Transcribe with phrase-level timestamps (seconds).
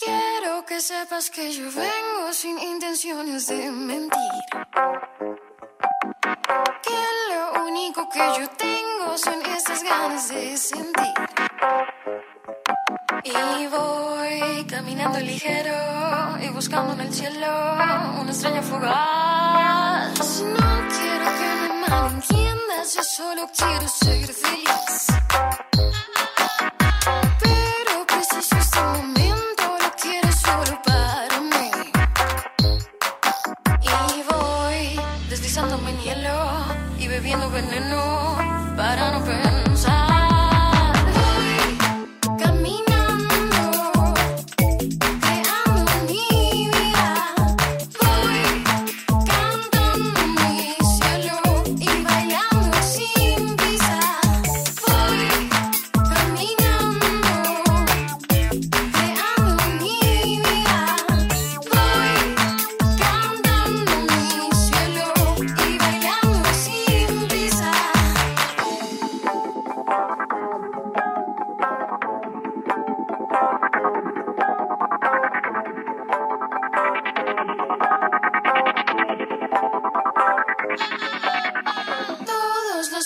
[0.00, 4.44] Quiero que sepas que yo vengo sin intenciones de mentir.
[6.86, 11.14] Que lo único que yo tengo son estas ganas de sentir.
[13.24, 15.74] Y voy caminando ligero
[16.42, 17.48] y buscando en el cielo
[18.20, 20.42] una estrella fugaz.
[20.42, 25.07] No quiero que me malentiendas, yo solo quiero ser feliz.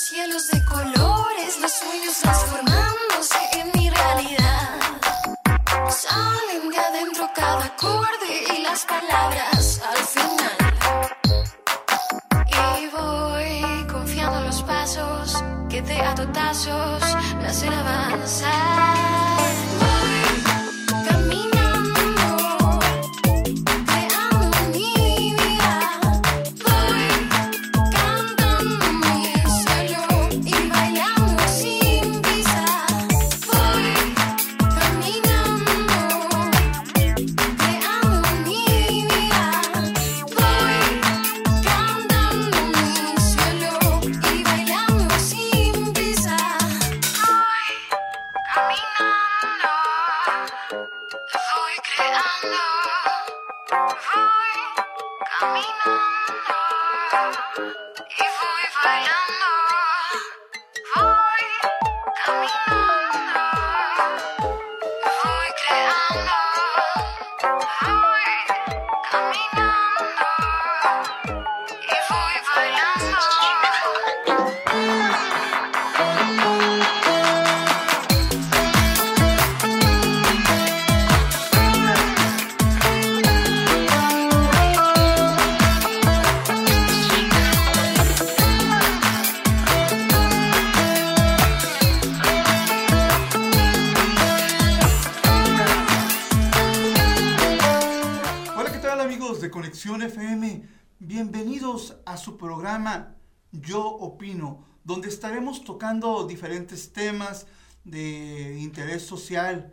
[0.03, 2.82] Cielos de colores, los sueños transformándose
[102.43, 103.15] programa
[103.53, 107.47] Yo Opino, donde estaremos tocando diferentes temas
[107.85, 109.73] de interés social.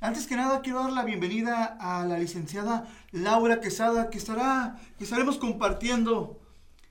[0.00, 5.04] Antes que nada, quiero dar la bienvenida a la licenciada Laura Quesada, que, estará, que
[5.04, 6.40] estaremos compartiendo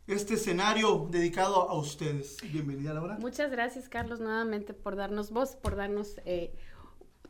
[0.08, 2.38] este escenario dedicado a ustedes.
[2.54, 3.18] Bienvenida, Laura.
[3.20, 6.56] Muchas gracias, Carlos, nuevamente por darnos voz, por darnos eh,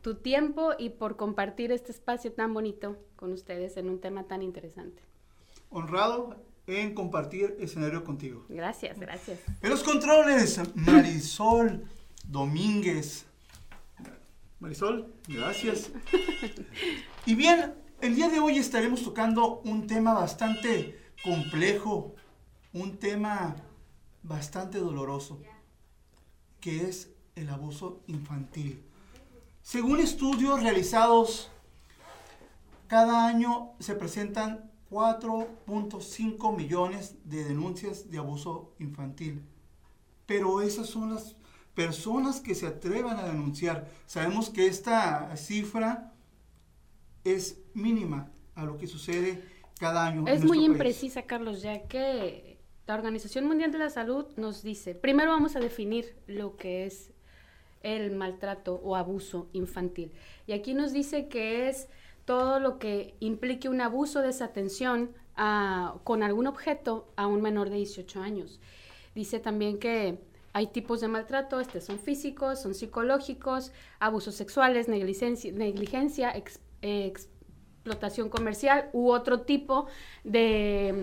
[0.00, 4.42] tu tiempo y por compartir este espacio tan bonito con ustedes en un tema tan
[4.42, 5.02] interesante.
[5.70, 8.44] Honrado en compartir escenario contigo.
[8.48, 9.40] Gracias, gracias.
[9.60, 11.84] En los controles, Marisol
[12.24, 13.26] Domínguez.
[14.60, 15.90] Marisol, gracias.
[17.26, 22.14] Y bien, el día de hoy estaremos tocando un tema bastante complejo,
[22.72, 23.56] un tema
[24.22, 25.42] bastante doloroso,
[26.60, 28.82] que es el abuso infantil.
[29.62, 31.50] Según estudios realizados,
[32.86, 39.42] cada año se presentan 4.5 millones de denuncias de abuso infantil.
[40.26, 41.36] Pero esas son las
[41.74, 43.88] personas que se atrevan a denunciar.
[44.06, 46.12] Sabemos que esta cifra
[47.24, 49.42] es mínima a lo que sucede
[49.78, 50.20] cada año.
[50.20, 50.70] en Es muy país.
[50.70, 55.60] imprecisa, Carlos, ya que la Organización Mundial de la Salud nos dice, primero vamos a
[55.60, 57.12] definir lo que es
[57.82, 60.12] el maltrato o abuso infantil.
[60.46, 61.88] Y aquí nos dice que es
[62.24, 67.76] todo lo que implique un abuso, desatención a- con algún objeto a un menor de
[67.76, 68.60] 18 años.
[69.14, 70.18] Dice también que
[70.52, 78.28] hay tipos de maltrato, este son físicos, son psicológicos, abusos sexuales, negligencia, negligencia ex- explotación
[78.28, 79.86] comercial u otro tipo
[80.24, 81.00] de,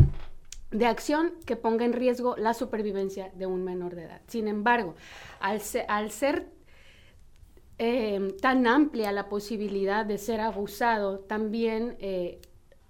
[0.72, 4.22] de acción que ponga en riesgo la supervivencia de un menor de edad.
[4.28, 4.96] Sin embargo,
[5.40, 5.62] al
[6.12, 6.48] ser
[7.80, 12.40] eh, tan amplia la posibilidad de ser abusado, también eh,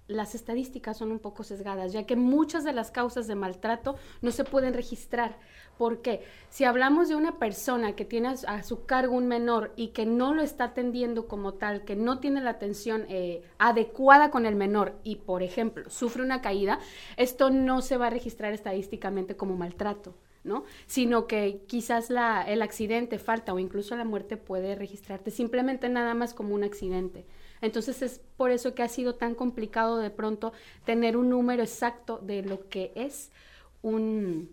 [0.08, 4.30] las estadísticas son un poco sesgadas, ya que muchas de las causas de maltrato no
[4.30, 5.38] se pueden registrar.
[5.76, 10.06] Porque si hablamos de una persona que tiene a su cargo un menor y que
[10.06, 14.56] no lo está atendiendo como tal, que no tiene la atención eh, adecuada con el
[14.56, 16.80] menor y, por ejemplo, sufre una caída,
[17.16, 20.14] esto no se va a registrar estadísticamente como maltrato.
[20.44, 20.64] ¿No?
[20.86, 26.14] Sino que quizás la, el accidente, falta o incluso la muerte puede registrarte simplemente nada
[26.14, 27.26] más como un accidente.
[27.60, 30.52] Entonces es por eso que ha sido tan complicado de pronto
[30.84, 33.30] tener un número exacto de lo que es
[33.82, 34.50] un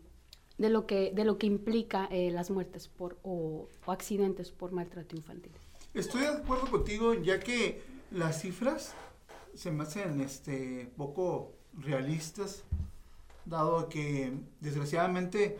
[0.57, 5.15] de lo que de lo que implica eh, las muertes por o, accidentes por maltrato
[5.15, 5.51] infantil.
[5.93, 7.81] Estoy de acuerdo contigo ya que
[8.11, 8.95] las cifras
[9.53, 12.63] se me hacen este poco realistas
[13.45, 15.57] dado que desgraciadamente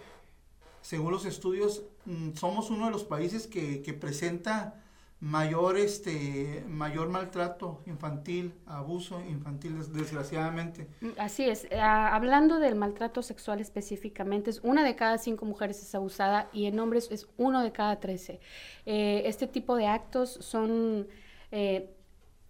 [0.86, 4.84] según los estudios mm, somos uno de los países que, que presenta
[5.20, 10.88] mayor este mayor maltrato infantil, abuso infantil desgraciadamente.
[11.02, 11.66] Mm, así es.
[11.72, 16.68] Eh, hablando del maltrato sexual específicamente, es una de cada cinco mujeres es abusada y
[16.68, 18.40] en hombres es uno de cada trece.
[18.86, 21.08] Eh, este tipo de actos son
[21.52, 21.95] eh,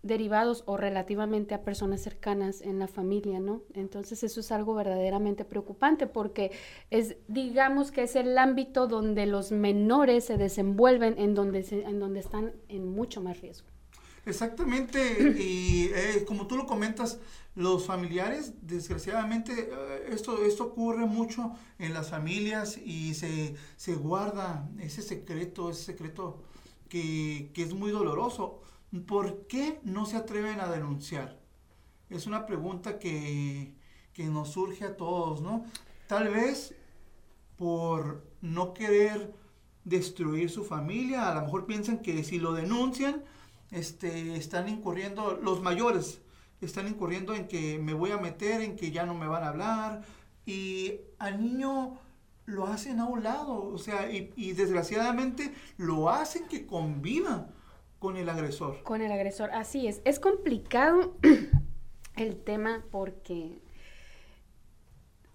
[0.06, 3.64] derivados o relativamente a personas cercanas en la familia, ¿no?
[3.74, 6.52] Entonces eso es algo verdaderamente preocupante porque
[6.92, 12.20] es, digamos que es el ámbito donde los menores se desenvuelven, en donde, en donde
[12.20, 13.68] están en mucho más riesgo.
[14.28, 15.00] Exactamente,
[15.40, 17.20] y eh, como tú lo comentas,
[17.56, 24.70] los familiares, desgraciadamente, eh, esto, esto ocurre mucho en las familias y se, se guarda
[24.80, 26.44] ese secreto, ese secreto
[26.90, 28.62] que, que es muy doloroso
[29.02, 31.40] ¿Por qué no se atreven a denunciar?
[32.10, 33.74] Es una pregunta que,
[34.18, 35.66] nos surge a todos, ¿no?
[36.08, 36.74] Tal vez
[37.58, 39.34] por no querer
[39.84, 43.24] destruir su familia, a lo mejor piensan que si lo denuncian,
[43.72, 46.22] este, están incurriendo, los mayores
[46.62, 49.50] están incurriendo en que me voy a meter, en que ya no me van a
[49.50, 50.04] hablar,
[50.46, 52.00] y al niño
[52.46, 57.50] lo hacen a un lado, o sea, y, y desgraciadamente lo hacen que conviva
[58.00, 58.84] con el agresor.
[58.84, 60.02] Con el agresor, así es.
[60.06, 61.16] Es complicado
[62.16, 63.60] el tema porque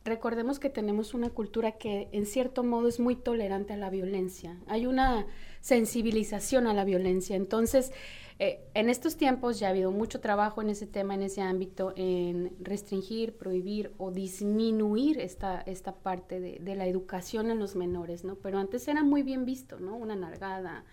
[0.05, 4.59] recordemos que tenemos una cultura que en cierto modo es muy tolerante a la violencia.
[4.67, 5.27] Hay una
[5.61, 7.37] sensibilización a la violencia.
[7.37, 7.93] Entonces,
[8.39, 11.93] eh, en estos tiempos ya ha habido mucho trabajo en ese tema, en ese ámbito,
[11.97, 18.25] en restringir, prohibir o disminuir esta, esta parte de, de la educación en los menores,
[18.25, 18.37] ¿no?
[18.37, 19.95] Pero antes era muy bien visto, ¿no?
[19.95, 20.87] Una nargada,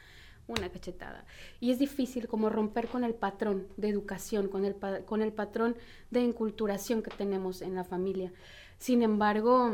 [0.47, 1.25] una cachetada.
[1.59, 5.75] Y es difícil como romper con el patrón de educación, con el, con el patrón
[6.09, 8.31] de enculturación que tenemos en la familia.
[8.77, 9.73] Sin embargo,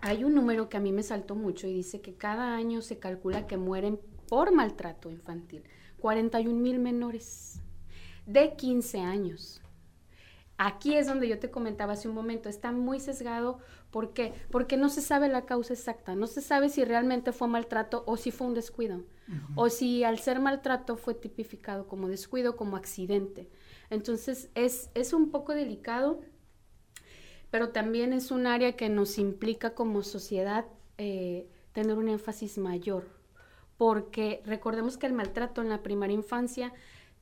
[0.00, 2.98] hay un número que a mí me saltó mucho y dice que cada año se
[2.98, 3.98] calcula que mueren
[4.28, 5.64] por maltrato infantil
[6.00, 7.60] 41 mil menores
[8.26, 9.62] de 15 años.
[10.56, 13.58] Aquí es donde yo te comentaba hace un momento, está muy sesgado.
[13.90, 14.32] ¿Por qué?
[14.50, 18.16] Porque no se sabe la causa exacta, no se sabe si realmente fue maltrato o
[18.16, 19.02] si fue un descuido,
[19.54, 23.48] o si al ser maltrato fue tipificado como descuido, como accidente.
[23.90, 26.20] Entonces es, es un poco delicado,
[27.50, 30.66] pero también es un área que nos implica como sociedad
[30.98, 33.08] eh, tener un énfasis mayor,
[33.76, 36.72] porque recordemos que el maltrato en la primera infancia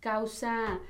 [0.00, 0.81] causa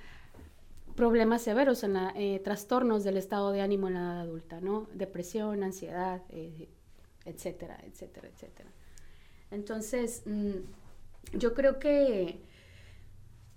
[0.95, 4.89] problemas severos en eh, trastornos del estado de ánimo en la edad adulta, ¿no?
[4.95, 6.69] Depresión, ansiedad, eh,
[7.25, 8.71] etcétera, etcétera, etcétera.
[9.51, 10.82] Entonces, mm,
[11.33, 12.43] yo creo que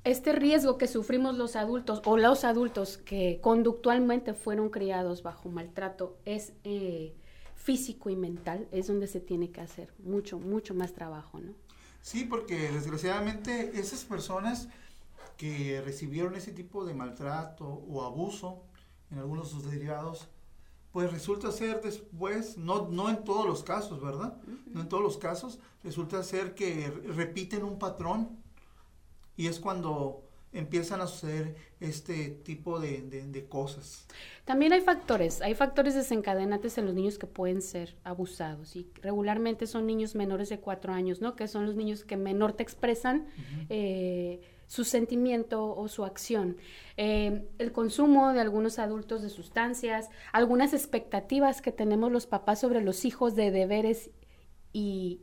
[0.04, 6.18] este riesgo que sufrimos los adultos o los adultos que conductualmente fueron criados bajo maltrato
[6.26, 7.16] es eh,
[7.56, 11.54] físico y mental, es donde se tiene que hacer mucho, mucho más trabajo, ¿no?
[12.02, 14.68] Sí, porque desgraciadamente esas personas
[15.38, 18.62] que recibieron ese tipo de maltrato o abuso
[19.10, 20.28] en algunos de sus derivados,
[20.96, 24.38] pues resulta ser después, no, no en todos los casos, ¿verdad?
[24.66, 28.30] No en todos los casos, resulta ser que repiten un patrón
[29.36, 30.24] y es cuando
[30.54, 34.06] empiezan a suceder este tipo de, de, cosas.
[34.46, 39.68] También hay factores, hay factores desencadenantes en los niños que pueden ser abusados y regularmente
[39.68, 41.36] son niños menores de cuatro años, ¿no?
[41.36, 43.28] Que son los niños que menor te expresan
[44.68, 46.58] su sentimiento o su acción.
[46.98, 52.82] Eh, el consumo de algunos adultos de sustancias, algunas expectativas que tenemos los papás sobre
[52.82, 54.12] los hijos de deberes
[54.74, 55.22] y,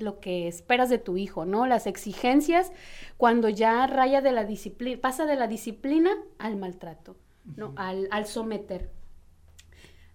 [0.00, 1.66] lo que esperas de tu hijo, ¿no?
[1.66, 2.72] Las exigencias
[3.16, 7.16] cuando ya raya de la disciplina, pasa de la disciplina al maltrato,
[7.56, 7.72] ¿no?
[7.76, 8.90] al, al someter.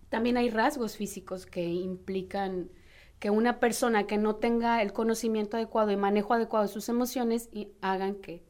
[0.10, 2.70] También hay rasgos físicos que implican
[3.18, 7.50] que una persona que no tenga el conocimiento adecuado y manejo adecuado de sus emociones
[7.52, 8.44] y hagan que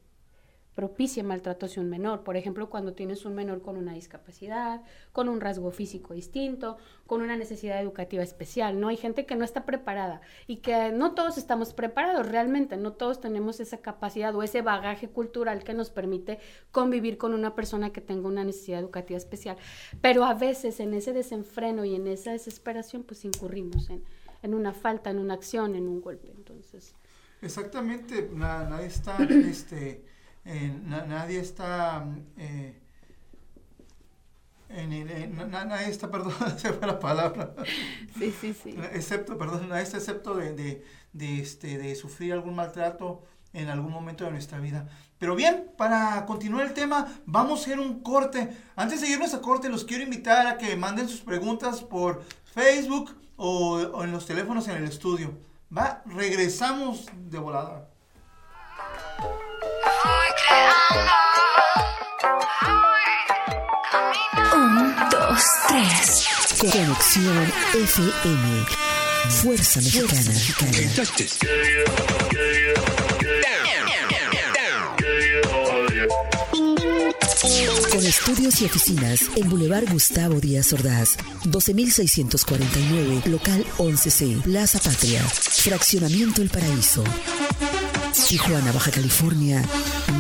[0.76, 2.24] propicie maltrato hacia un menor.
[2.24, 7.22] Por ejemplo, cuando tienes un menor con una discapacidad, con un rasgo físico distinto, con
[7.22, 8.88] una necesidad educativa especial, ¿no?
[8.88, 13.22] Hay gente que no está preparada y que no todos estamos preparados realmente, no todos
[13.22, 16.40] tenemos esa capacidad o ese bagaje cultural que nos permite
[16.72, 19.58] convivir con una persona que tenga una necesidad educativa especial.
[20.02, 24.04] Pero a veces en ese desenfreno y en esa desesperación, pues incurrimos en,
[24.42, 26.32] en una falta, en una acción, en un golpe.
[26.32, 26.96] Entonces...
[27.42, 30.13] Exactamente, nadie está, este
[30.46, 32.06] eh, nadie está...
[32.38, 32.80] Eh,
[34.70, 37.54] en, nadie está, perdón, se fue la palabra.
[38.18, 38.76] Sí, sí, sí.
[38.94, 40.84] Excepto, perdón, nadie está excepto de, de,
[41.14, 43.24] de, este, de sufrir algún maltrato
[43.54, 44.90] en algún momento de nuestra vida.
[45.20, 48.50] Pero bien, para continuar el tema, vamos a hacer un corte.
[48.76, 53.16] Antes de irnos a corte, los quiero invitar a que manden sus preguntas por Facebook
[53.36, 55.38] o, o en los teléfonos en el estudio.
[55.76, 57.88] Va, regresamos de volada.
[64.54, 66.28] Un, dos, tres.
[66.60, 68.66] Conexión FM.
[69.42, 70.34] Fuerza Mexicana.
[77.92, 86.42] Con estudios y oficinas en Boulevard Gustavo Díaz Ordaz, 12649, local 11C, Plaza Patria, Fraccionamiento
[86.42, 87.04] El Paraíso.
[88.14, 89.64] Tijuana, Baja California,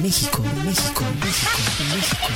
[0.01, 2.27] México, México, México, México.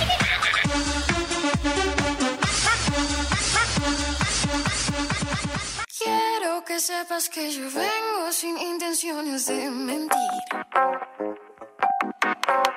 [5.98, 10.20] Quiero que sepas que yo vengo sin intenciones de mentir.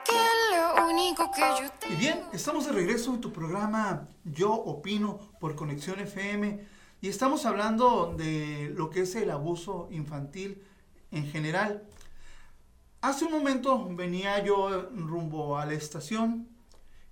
[0.06, 1.92] Que lo único que yo te...
[1.92, 6.66] Y bien, estamos de regreso en tu programa Yo Opino por Conexión FM
[7.02, 10.62] y estamos hablando de lo que es el abuso infantil
[11.10, 11.82] en general.
[13.02, 16.47] Hace un momento venía yo rumbo a la estación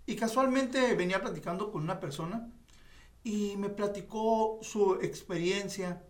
[0.04, 2.46] y casualmente venía platicando con una persona
[3.24, 6.04] y me platicó su experiencia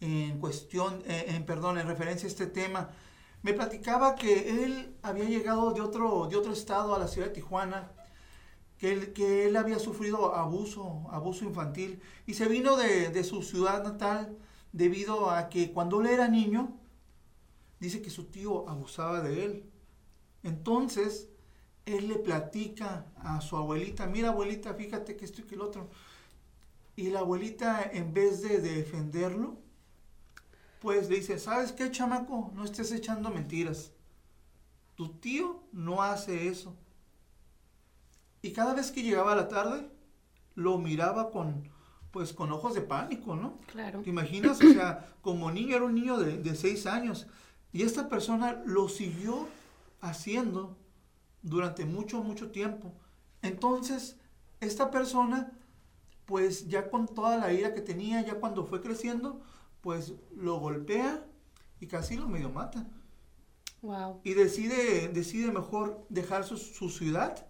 [0.00, 2.88] en cuestión, eh, en perdón, en referencia a este tema.
[3.42, 7.34] Me platicaba que él había llegado de otro, de otro estado a la ciudad de
[7.34, 7.92] Tijuana,
[8.78, 13.42] que él, que él había sufrido abuso, abuso infantil y se vino de, de su
[13.42, 14.38] ciudad natal
[14.72, 16.78] debido a que cuando él era niño,
[17.80, 19.70] dice que su tío abusaba de él.
[20.42, 21.28] Entonces,
[21.86, 25.88] él le platica a su abuelita, mira abuelita, fíjate que esto y que el otro.
[26.96, 29.56] Y la abuelita, en vez de defenderlo,
[30.80, 32.52] pues le dice, ¿sabes qué, chamaco?
[32.54, 33.92] No estés echando mentiras.
[34.94, 36.76] Tu tío no hace eso.
[38.42, 39.88] Y cada vez que llegaba a la tarde,
[40.54, 41.68] lo miraba con,
[42.10, 43.58] pues, con ojos de pánico, ¿no?
[43.72, 44.02] Claro.
[44.02, 44.58] ¿Te imaginas?
[44.62, 47.26] O sea, como niño, era un niño de, de seis años.
[47.72, 49.46] Y esta persona lo siguió
[50.00, 50.76] haciendo
[51.42, 52.92] durante mucho, mucho tiempo.
[53.42, 54.16] Entonces,
[54.60, 55.52] esta persona,
[56.24, 59.40] pues ya con toda la ira que tenía, ya cuando fue creciendo,
[59.80, 61.24] pues lo golpea
[61.80, 62.86] y casi lo medio mata.
[63.82, 64.20] Wow.
[64.24, 67.46] Y decide, decide mejor dejar su, su ciudad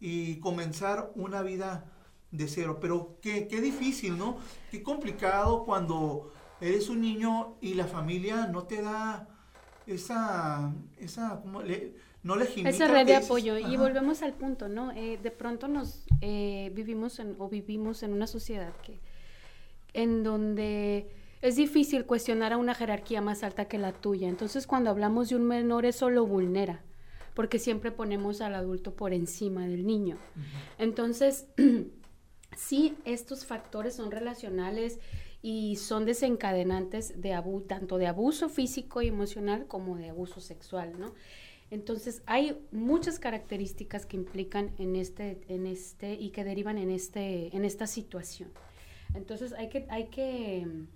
[0.00, 1.92] y comenzar una vida
[2.30, 2.78] de cero.
[2.80, 4.38] Pero qué, qué difícil, ¿no?
[4.70, 9.28] Qué complicado cuando eres un niño y la familia no te da
[9.88, 13.58] esa, esa como le, no le Esa red de apoyo.
[13.58, 14.92] Y volvemos al punto, ¿no?
[14.92, 19.00] Eh, de pronto nos eh, vivimos en, o vivimos en una sociedad que,
[19.94, 24.28] en donde es difícil cuestionar a una jerarquía más alta que la tuya.
[24.28, 26.82] Entonces, cuando hablamos de un menor, eso lo vulnera,
[27.34, 30.18] porque siempre ponemos al adulto por encima del niño.
[30.78, 31.46] Entonces,
[32.56, 34.98] sí, estos factores son relacionales
[35.40, 40.98] y son desencadenantes de abu tanto de abuso físico y emocional como de abuso sexual,
[40.98, 41.14] ¿no?
[41.70, 47.54] Entonces, hay muchas características que implican en este, en este y que derivan en, este,
[47.54, 48.50] en esta situación.
[49.14, 50.86] Entonces, hay que, hay que mm,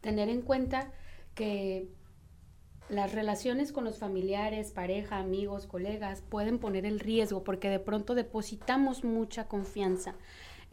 [0.00, 0.92] tener en cuenta
[1.34, 1.88] que
[2.88, 8.14] las relaciones con los familiares, pareja, amigos, colegas pueden poner el riesgo porque de pronto
[8.14, 10.16] depositamos mucha confianza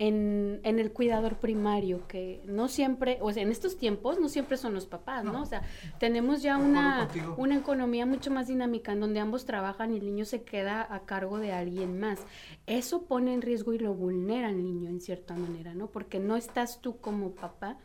[0.02, 4.74] en, el cuidador primario, que no siempre, o sea, en estos tiempos no siempre son
[4.74, 5.44] los papás, ¿no?
[5.44, 5.62] O sea,
[6.00, 10.26] tenemos ya una, una economía mucho más dinámica en donde ambos trabajan y el niño
[10.26, 12.20] se queda a cargo de alguien más.
[12.66, 15.92] Eso pone en riesgo y lo vulnera al niño en cierta manera, ¿no?
[15.92, 17.78] Porque no estás tú como papá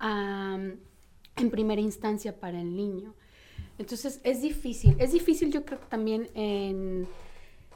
[0.00, 3.14] en primera instancia para el niño.
[3.76, 7.06] Entonces es difícil, es difícil yo creo también en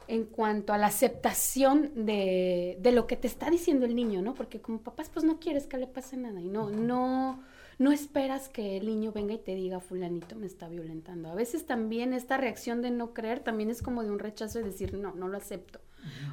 [0.09, 4.35] en cuanto a la aceptación de, de, lo que te está diciendo el niño, ¿no?
[4.35, 7.43] Porque como papás, pues no quieres que le pase nada y no, no,
[7.79, 11.29] no esperas que el niño venga y te diga, fulanito me está violentando.
[11.29, 14.65] A veces también esta reacción de no creer también es como de un rechazo y
[14.65, 15.81] decir, no, no lo acepto.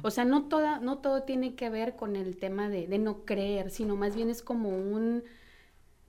[0.02, 3.24] O sea, no, toda, no todo tiene que ver con el tema de, de no
[3.24, 5.24] creer, sino más bien es como un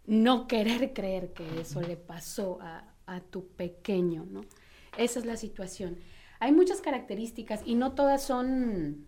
[0.05, 4.41] no querer creer que eso le pasó a, a tu pequeño, ¿no?
[4.97, 5.97] Esa es la situación.
[6.39, 9.05] Hay muchas características y no todas son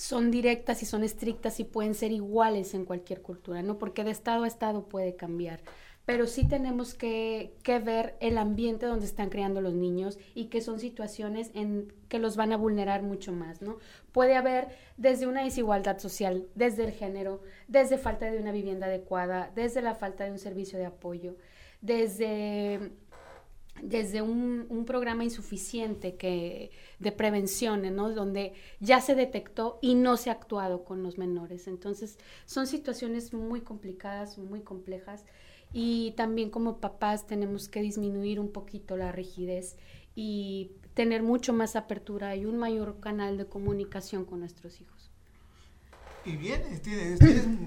[0.00, 3.76] son directas y son estrictas y pueden ser iguales en cualquier cultura, ¿no?
[3.76, 5.60] Porque de estado a estado puede cambiar.
[6.06, 10.62] Pero sí tenemos que, que ver el ambiente donde están creando los niños y que
[10.62, 13.76] son situaciones en que los van a vulnerar mucho más, ¿no?
[14.10, 19.52] Puede haber desde una desigualdad social, desde el género, desde falta de una vivienda adecuada,
[19.54, 21.36] desde la falta de un servicio de apoyo,
[21.82, 22.90] desde
[23.82, 28.10] desde un, programa insuficiente que, de prevención, ¿no?
[28.10, 31.68] donde ya se detectó y no se ha actuado con los menores.
[31.68, 35.24] Entonces, son situaciones muy complicadas, muy complejas
[35.72, 39.76] y también como papás tenemos que disminuir un poquito la rigidez
[40.16, 45.10] y tener mucho más apertura y un mayor canal de comunicación con nuestros hijos.
[46.24, 47.18] Y bien, tienes,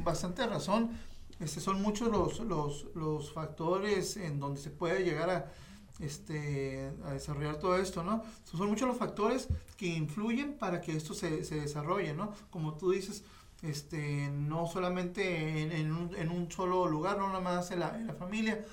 [0.04, 0.92] bastante razón.
[1.40, 5.52] Este, son muchos los, los, los factores en donde se puede llegar a,
[6.00, 8.24] este, a desarrollar todo esto, ¿no?
[8.44, 9.48] Son muchos los factores
[9.78, 12.34] que influyen para que esto se, se desarrolle, ¿no?
[12.50, 13.24] Como tú dices,
[13.62, 18.08] este, no solamente en, un, en un, solo lugar, no nada más en la, en
[18.08, 18.66] la, familia.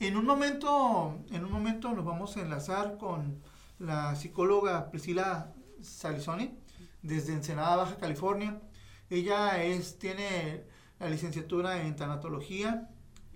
[0.00, 3.42] En un momento, en un momento nos vamos a enlazar con
[3.78, 6.58] la psicóloga Priscila Salizoni
[7.02, 8.60] desde Ensenada, Baja California.
[9.08, 10.64] Ella es, tiene
[10.98, 12.90] la licenciatura en tanatología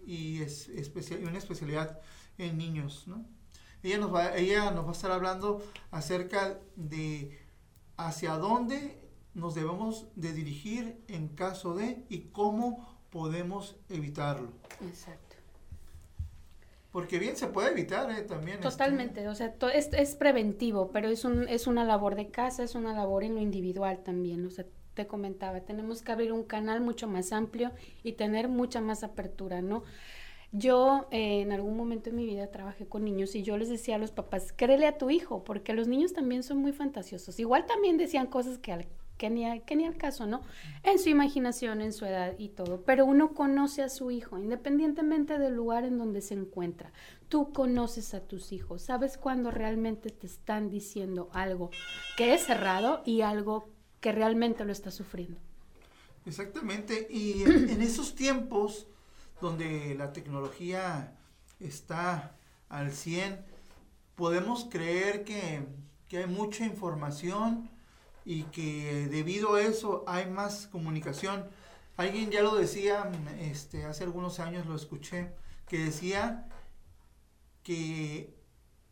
[0.07, 2.01] y es especial, una especialidad
[2.39, 3.25] en niños, ¿no?
[3.83, 7.39] Ella nos, va, ella nos va a estar hablando acerca de
[7.97, 8.99] hacia dónde
[9.35, 14.53] nos debemos de dirigir en caso de y cómo podemos evitarlo.
[14.81, 15.37] Exacto.
[16.93, 18.23] Porque bien se puede evitar ¿eh?
[18.23, 18.59] también.
[18.59, 22.63] Este, Totalmente, o sea, es, es, preventivo, pero es, un, es una labor de casa,
[22.63, 24.47] es una labor en lo individual también.
[24.47, 28.81] O sea, te comentaba, tenemos que abrir un canal mucho más amplio y tener mucha
[28.81, 29.83] más apertura, ¿no?
[30.55, 33.95] Yo eh, en algún momento en mi vida trabajé con niños y yo les decía
[33.95, 37.41] a los papás, créele a tu hijo, porque los niños también son muy fantasiosos.
[37.41, 38.87] Igual también decían cosas que, al,
[39.31, 40.43] ni, que ni al caso, ¿no?
[40.83, 42.83] En su imaginación, en su edad y todo.
[42.85, 46.93] Pero uno conoce a su hijo, independientemente del lugar en donde se encuentra.
[47.29, 51.71] Tú conoces a tus hijos, sabes cuando realmente te están diciendo algo
[52.19, 53.72] que es cerrado y algo
[54.03, 55.41] que realmente lo está sufriendo.
[56.27, 58.89] Exactamente, y en esos tiempos
[59.41, 61.17] donde la tecnología
[61.61, 62.37] está
[62.69, 63.45] al 100,
[64.17, 65.67] podemos creer que,
[66.15, 67.71] hay mucha información
[68.27, 71.49] y que debido a eso hay más comunicación.
[71.97, 73.11] Alguien ya lo decía,
[73.41, 75.33] este, hace algunos años lo escuché,
[75.67, 76.47] que decía
[77.63, 78.37] que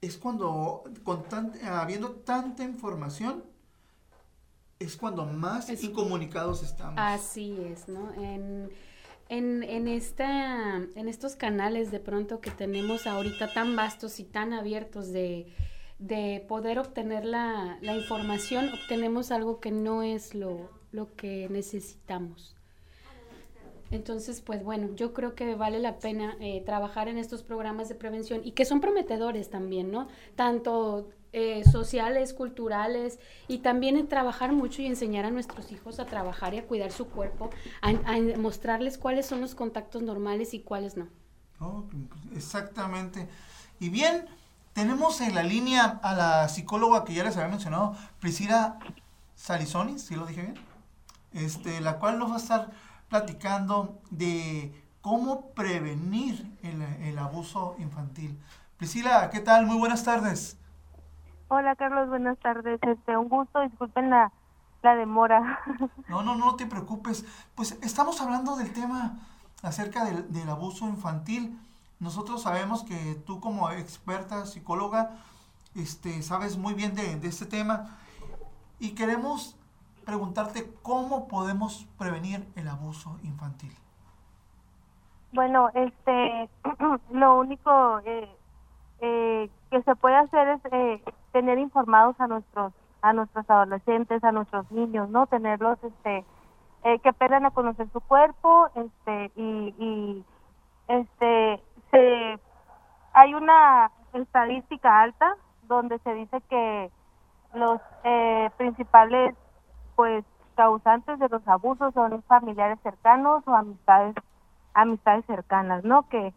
[0.01, 1.25] es cuando, con
[1.63, 3.45] habiendo tanta información,
[4.81, 6.95] es cuando más incomunicados estamos.
[6.97, 8.13] Así es, ¿no?
[8.15, 8.71] En,
[9.29, 14.55] en, en, esta, en estos canales de pronto que tenemos ahorita tan vastos y tan
[14.55, 15.53] abiertos de,
[15.99, 22.57] de poder obtener la, la, información, obtenemos algo que no es lo, lo que necesitamos.
[23.91, 27.97] Entonces, pues bueno, yo creo que vale la pena eh, trabajar en estos programas de
[27.97, 30.09] prevención y que son prometedores también, ¿no?
[30.37, 36.07] Tanto eh, sociales, culturales y también en trabajar mucho y enseñar a nuestros hijos a
[36.07, 37.51] trabajar y a cuidar su cuerpo,
[37.83, 37.93] a,
[38.37, 41.07] mostrarles cuáles son los contactos normales y cuáles no.
[42.35, 43.29] exactamente.
[43.79, 44.27] Y bien,
[44.73, 48.79] tenemos en la línea a la psicóloga que ya les había mencionado, Priscila
[49.37, 50.55] Salizoni, si lo dije bien,
[51.33, 52.71] este, la cual nos va a estar
[53.09, 58.37] platicando de cómo prevenir el abuso infantil.
[58.77, 59.67] Priscila, ¿qué tal?
[59.67, 60.57] Muy buenas tardes.
[61.53, 62.79] Hola Carlos, buenas tardes.
[62.81, 64.31] Este, un gusto, disculpen la,
[64.83, 65.59] la demora.
[66.09, 67.25] No, no, no te preocupes.
[67.57, 69.19] Pues estamos hablando del tema
[69.61, 71.59] acerca del, del abuso infantil.
[71.99, 75.11] Nosotros sabemos que tú como experta psicóloga
[75.75, 77.99] este, sabes muy bien de, de este tema
[78.79, 79.57] y queremos
[80.05, 83.75] preguntarte cómo podemos prevenir el abuso infantil.
[85.33, 86.49] Bueno, este,
[87.11, 88.29] lo único eh,
[89.01, 94.33] eh, que se puede hacer es eh, tener informados a nuestros a nuestros adolescentes, a
[94.33, 95.27] nuestros niños, ¿no?
[95.27, 96.25] Tenerlos, este,
[96.85, 100.25] eh, que aprendan a conocer su cuerpo, este, y, y
[100.89, 102.39] este, se,
[103.15, 106.91] hay una estadística alta donde se dice que
[107.55, 109.35] los eh, principales,
[109.97, 110.25] pues,
[110.57, 114.15] causantes de los abusos son familiares cercanos o amistades
[114.75, 116.09] amistades cercanas, ¿no?
[116.09, 116.33] Que,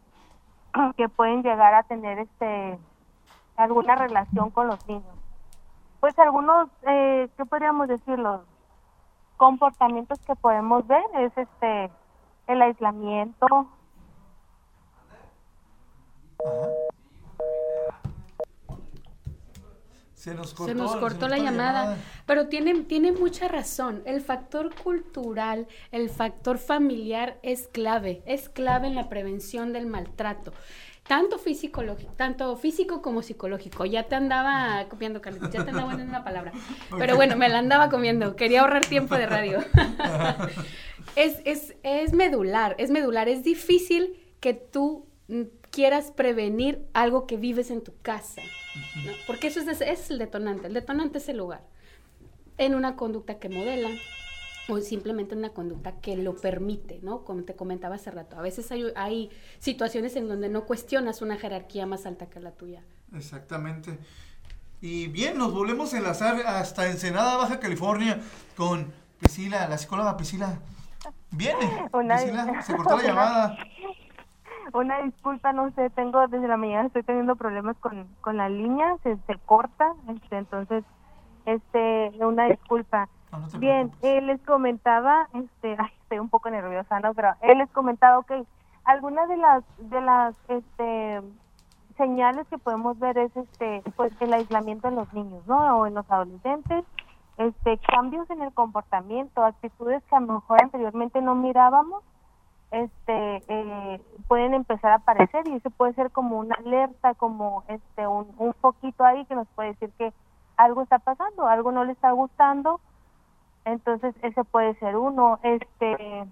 [0.98, 2.80] que pueden llegar a tener este
[3.56, 5.16] alguna relación con los niños.
[6.00, 8.20] Pues algunos, eh, ¿qué podríamos decir?
[8.20, 8.42] Los
[9.38, 11.92] comportamientos que podemos ver es este
[12.48, 13.68] el aislamiento.
[20.14, 21.98] Se nos cortó, se nos cortó la, llamada.
[22.26, 24.02] Pero tiene, tiene mucha razón.
[24.06, 28.24] El factor cultural, el factor familiar es clave.
[28.26, 30.54] Es clave en la prevención del maltrato.
[31.08, 31.84] Tanto físico,
[32.16, 33.86] tanto físico como psicológico.
[33.86, 36.54] Ya te andaba copiando, Carlitos, ya te andaba en una palabra.
[36.98, 38.38] Pero bueno, me la andaba comiendo.
[38.38, 39.60] Quería ahorrar tiempo de radio.
[41.16, 43.28] es, es, es medular, es medular.
[43.28, 45.08] Es difícil que tú
[45.72, 48.42] quieras prevenir algo que vives en tu casa.
[49.28, 50.68] Porque eso es, es, el detonante.
[50.68, 51.64] El detonante es el lugar.
[52.58, 53.90] En una conducta que modela
[54.70, 57.24] o simplemente en una conducta que lo permite, ¿no?
[57.24, 58.38] Como te comentaba hace rato.
[58.38, 62.52] A veces hay, hay situaciones en donde no cuestionas una jerarquía más alta que la
[62.52, 62.84] tuya.
[63.14, 64.00] Exactamente.
[64.82, 68.20] Y bien, nos volvemos a enlazar hasta Ensenada, Baja California,
[68.58, 70.60] con Priscila, la psicóloga Priscila.
[71.32, 73.58] Viene, Priscila, se cortó la llamada.
[74.74, 78.98] Una disculpa, no sé, tengo desde la mañana estoy teniendo problemas con, con la línea,
[79.04, 80.84] se, se corta, este, entonces,
[81.46, 83.10] este, una disculpa.
[83.58, 87.14] Bien, él les comentaba, este, ay, estoy un poco nerviosa, ¿no?
[87.14, 88.32] Pero él les comentaba, ok,
[88.84, 91.22] algunas de las, de las, este,
[91.98, 95.78] señales que podemos ver es, este, pues, el aislamiento en los niños, ¿no?
[95.78, 96.84] O en los adolescentes,
[97.38, 102.04] este, cambios en el comportamiento, actitudes que a lo mejor anteriormente no mirábamos,
[102.74, 108.08] este eh, pueden empezar a aparecer y eso puede ser como una alerta como este
[108.08, 110.12] un, un foquito ahí que nos puede decir que
[110.58, 112.82] algo está pasando algo no le está gustando
[113.66, 116.26] entonces ese puede ser uno este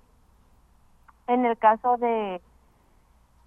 [1.27, 2.41] en el caso de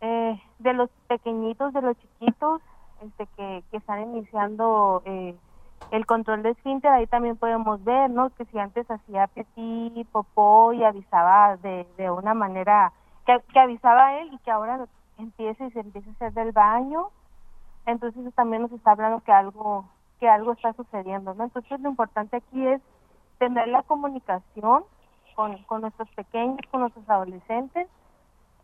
[0.01, 2.61] eh, de los pequeñitos de los chiquitos
[3.03, 5.35] este que, que están iniciando eh,
[5.91, 8.31] el control de esfínter, ahí también podemos ver, ¿no?
[8.31, 12.93] Que si antes hacía petit, popó y avisaba de, de una manera,
[13.27, 14.87] que, que avisaba él y que ahora
[15.19, 17.09] empieza y se empieza a hacer del baño,
[17.87, 19.85] entonces también nos está hablando que algo,
[20.19, 21.45] que algo está sucediendo, ¿no?
[21.45, 22.81] Entonces lo importante aquí es
[23.45, 24.85] tener la comunicación
[25.35, 27.89] con, con nuestros pequeños, con nuestros adolescentes,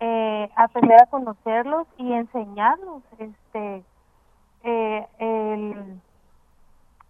[0.00, 3.84] eh, aprender a conocerlos y enseñarlos este
[4.62, 5.06] eh,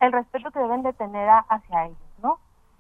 [0.01, 2.39] el respeto que deben de tener hacia ellos, ¿no?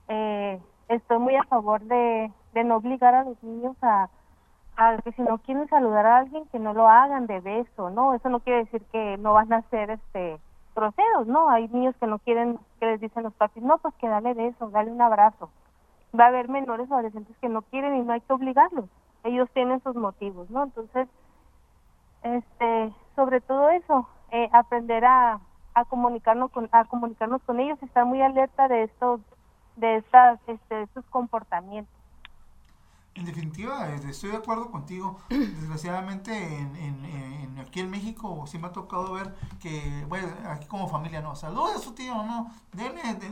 [0.09, 4.09] Eh, estoy muy a favor de, de no obligar a los niños a,
[4.77, 8.15] a, que si no quieren saludar a alguien que no lo hagan de beso, ¿no?
[8.15, 10.41] Eso no quiere decir que no van a ser este
[10.75, 11.49] groseros, ¿no?
[11.51, 14.71] Hay niños que no quieren que les dicen los papis, no, pues que dale beso,
[14.71, 15.51] dale un abrazo.
[16.19, 18.87] Va a haber menores o adolescentes que no quieren y no hay que obligarlos.
[19.25, 20.65] Ellos tienen sus motivos, ¿no?
[20.65, 21.09] Entonces,
[22.23, 25.41] este, sobre todo eso, eh, aprender a,
[25.75, 29.21] a comunicarnos con a comunicarnos con ellos estar muy alerta de estos
[29.77, 32.00] de estas este, estos comportamientos
[33.15, 35.19] en definitiva este, estoy de acuerdo contigo.
[35.29, 40.89] Desgraciadamente en, en, aquí en México sí me ha tocado ver que bueno aquí como
[40.89, 41.35] familia no.
[41.35, 43.31] Saluda a su tío no dele de,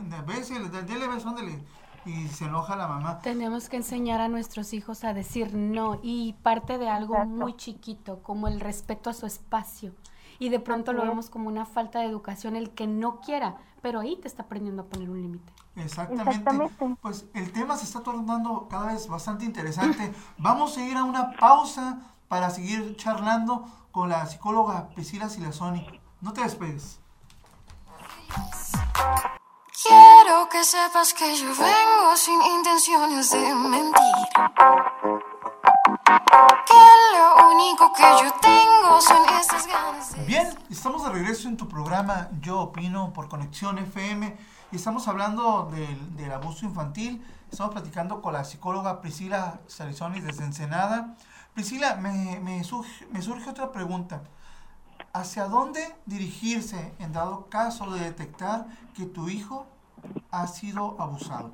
[0.83, 1.63] dele beso dele
[2.05, 3.19] y se enoja la mamá.
[3.19, 8.21] Tenemos que enseñar a nuestros hijos a decir no y parte de algo muy chiquito
[8.23, 9.93] como el respeto a su espacio
[10.39, 13.99] y de pronto lo vemos como una falta de educación el que no quiera, pero
[13.99, 15.53] ahí te está aprendiendo a poner un límite.
[15.75, 16.43] Exactamente.
[17.01, 20.13] Pues el tema se está tornando cada vez bastante interesante.
[20.37, 25.85] Vamos a ir a una pausa para seguir charlando con la psicóloga Priscila Silazoni.
[26.21, 26.99] No te despegues.
[29.81, 34.03] Quiero que sepas que yo vengo sin intenciones de mentir.
[40.25, 44.37] Bien, estamos de regreso en tu programa Yo Opino por Conexión FM
[44.71, 45.71] y estamos hablando
[46.17, 47.23] del, abuso infantil.
[47.51, 51.15] Estamos platicando con la psicóloga Priscila Sarizoni desde Ensenada.
[51.53, 54.21] Priscila, me, me, surge, me surge otra pregunta.
[55.13, 59.65] ¿Hacia dónde dirigirse en dado caso de detectar que tu hijo
[60.31, 61.51] ha sido abusado?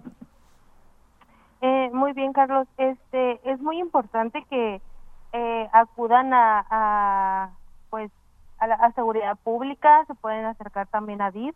[1.67, 2.67] Eh, muy bien, Carlos.
[2.77, 4.79] Este es muy importante que
[5.33, 7.57] eh, acudan a,
[7.89, 8.11] pues
[8.59, 11.55] a la seguridad pública, se pueden acercar también a DIF.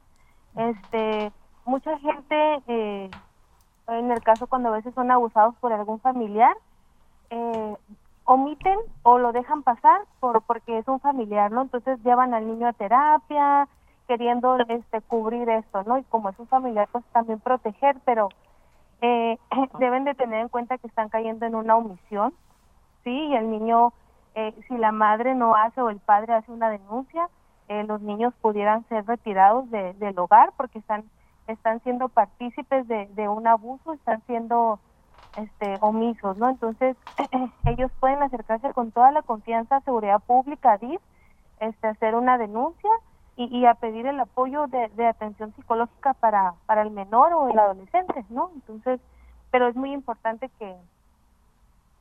[0.56, 1.32] Este,
[1.63, 3.12] mucha gente, eh,
[3.88, 6.56] en el caso cuando a veces son abusados por algún familiar,
[8.24, 11.62] omiten o lo dejan pasar por porque es un familiar, ¿no?
[11.62, 13.67] Entonces llevan al niño a terapia,
[14.08, 16.00] queriendo este cubrir esto, ¿no?
[16.00, 18.30] Y como es un familiar, pues también proteger, pero
[19.01, 19.38] eh,
[19.79, 22.33] deben de tener en cuenta que están cayendo en una omisión
[23.03, 23.93] sí, el niño,
[24.35, 27.29] eh, si la madre no hace o el padre hace una denuncia,
[27.67, 31.03] eh, los niños pudieran ser retirados de, del hogar porque están
[31.47, 34.79] están siendo partícipes de, de un abuso, están siendo
[35.35, 36.47] este, omisos, ¿no?
[36.47, 36.95] Entonces,
[37.65, 41.01] ellos pueden acercarse con toda la confianza a Seguridad Pública, a DIF,
[41.59, 42.91] este, hacer una denuncia
[43.39, 47.49] y, y a pedir el apoyo de, de, atención psicológica para, para el menor o
[47.49, 48.52] el adolescente, ¿no?
[48.54, 48.99] Entonces,
[49.49, 50.75] pero es muy importante que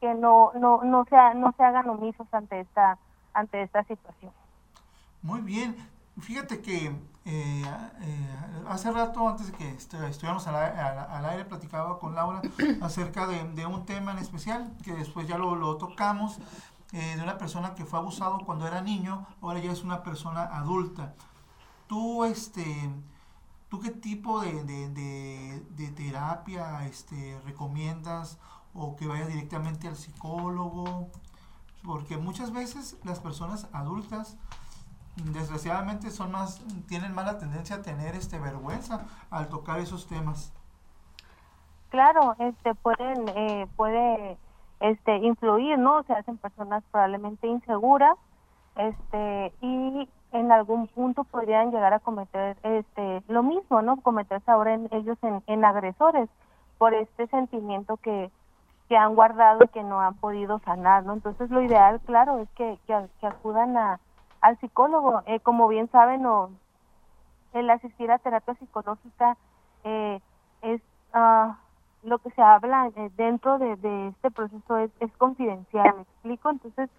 [0.00, 2.98] que no no no sea no se hagan omisos ante esta
[3.32, 4.32] ante esta situación.
[5.22, 5.76] Muy bien.
[6.20, 6.92] Fíjate que eh,
[7.24, 8.36] eh,
[8.68, 12.42] hace rato, antes de que estuviéramos al, al, aire, platicaba con Laura
[12.82, 16.40] acerca de, de, un tema en especial, que después ya lo, lo tocamos,
[16.92, 20.44] eh, de una persona que fue abusado cuando era niño, ahora ya es una persona
[20.44, 21.14] adulta.
[21.88, 22.64] Tú, este,
[23.68, 28.38] ¿tú qué tipo de, de, de, terapia este, recomiendas
[28.74, 31.08] o que vaya directamente al psicólogo?
[31.82, 34.36] Porque muchas veces las personas adultas
[35.24, 40.52] desgraciadamente son más tienen mala tendencia a tener este vergüenza al tocar esos temas.
[41.90, 44.36] Claro este pueden eh, puede
[44.80, 48.16] este influir no se hacen personas probablemente inseguras
[48.76, 54.74] este y en algún punto podrían llegar a cometer este lo mismo no cometerse ahora
[54.74, 56.28] en ellos en, en agresores
[56.78, 58.30] por este sentimiento que
[58.88, 62.48] que han guardado y que no han podido sanar no entonces lo ideal claro es
[62.50, 64.00] que, que, acudan a
[64.40, 65.22] al psicólogo.
[65.26, 66.50] Eh, como bien saben, o,
[67.52, 69.36] el asistir a terapia psicológica
[69.84, 70.20] eh,
[70.62, 70.80] es
[71.14, 71.52] uh,
[72.02, 76.50] lo que se habla eh, dentro de, de, este proceso es, es, confidencial, ¿me explico?
[76.50, 76.90] Entonces,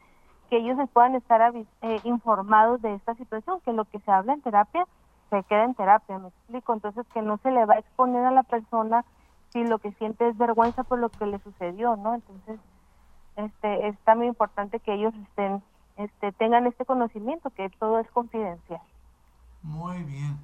[0.49, 4.33] que ellos se puedan estar eh, informados de esta situación, que lo que se habla
[4.33, 4.85] en terapia
[5.29, 6.73] se queda en terapia, ¿me explico?
[6.73, 9.05] Entonces, que no se le va a exponer a la persona
[9.49, 12.15] si lo que siente es vergüenza por lo que le sucedió, ¿no?
[12.15, 12.59] Entonces,
[13.35, 15.62] este, es también importante que ellos estén
[15.97, 18.81] este, tengan este conocimiento, que todo es confidencial.
[19.62, 20.38] Muy bien.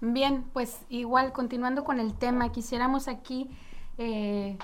[0.00, 3.50] Bien, pues igual continuando con el tema, quisiéramos aquí
[3.98, 4.56] eh,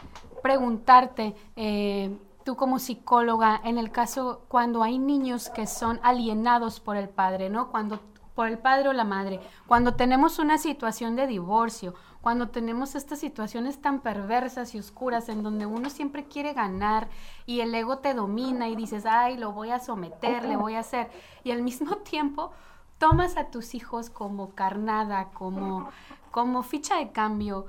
[0.42, 2.16] preguntarte, eh,
[2.48, 7.50] tú como psicóloga, en el caso cuando hay niños que son alienados por el padre,
[7.50, 7.70] ¿no?
[7.70, 8.00] Cuando
[8.34, 13.18] por el padre o la madre, cuando tenemos una situación de divorcio cuando tenemos estas
[13.18, 17.08] situaciones tan perversas y oscuras en donde uno siempre quiere ganar
[17.44, 20.80] y el ego te domina y dices, ay, lo voy a someter, le voy a
[20.80, 21.11] hacer,
[21.44, 22.50] y al mismo tiempo
[22.96, 25.90] tomas a tus hijos como carnada, como,
[26.30, 27.66] como ficha de cambio.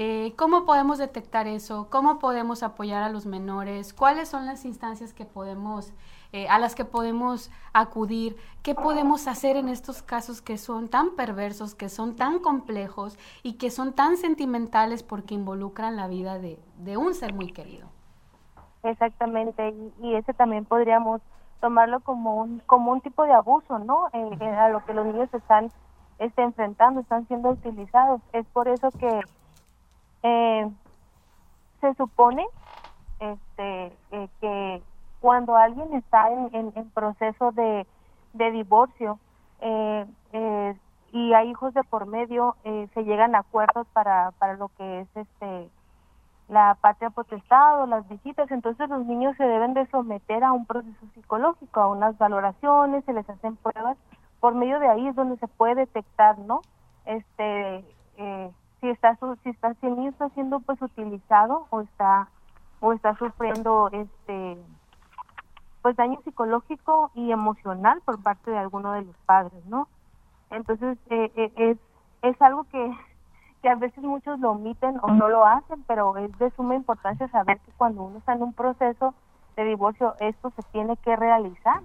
[0.00, 1.88] Eh, ¿Cómo podemos detectar eso?
[1.90, 3.92] ¿Cómo podemos apoyar a los menores?
[3.92, 5.92] ¿Cuáles son las instancias que podemos
[6.32, 11.16] eh, a las que podemos acudir, qué podemos hacer en estos casos que son tan
[11.16, 16.60] perversos, que son tan complejos y que son tan sentimentales porque involucran la vida de,
[16.76, 17.88] de un ser muy querido.
[18.84, 21.20] Exactamente, y, y, ese también podríamos
[21.60, 24.06] tomarlo como un, como un tipo de abuso, ¿no?
[24.12, 25.72] Eh, eh, a lo que los niños están
[26.20, 28.20] este, enfrentando, están siendo utilizados.
[28.32, 29.22] Es por eso que
[30.22, 30.68] eh,
[31.80, 32.46] se supone
[33.20, 33.92] este,
[34.40, 34.82] que
[35.20, 37.86] cuando alguien está en, en, proceso de,
[38.34, 39.18] de divorcio
[39.60, 40.76] eh, eh,
[41.12, 45.00] y hay hijos de por medio, eh, se llegan a acuerdos para, para lo que
[45.00, 45.70] es este
[46.48, 50.64] la patria potestad o las visitas, entonces los niños se deben de someter a un
[50.64, 53.98] proceso psicológico, a unas valoraciones, se les hacen pruebas,
[54.40, 56.62] por medio de ahí es donde se puede detectar, ¿no?
[57.04, 57.84] Este,
[58.16, 62.28] eh, si está si está si el está siendo pues utilizado o está
[62.80, 64.58] o está sufriendo este
[65.82, 69.88] pues daño psicológico y emocional por parte de alguno de los padres, ¿no?
[70.50, 71.78] Entonces eh, eh, es
[72.22, 72.96] es algo que
[73.62, 77.26] que a veces muchos lo omiten o no lo hacen, pero es de suma importancia
[77.28, 79.14] saber que cuando uno está en un proceso
[79.56, 81.80] de divorcio esto se tiene que realizar